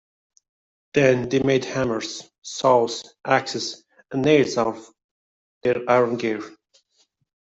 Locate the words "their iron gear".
5.61-6.41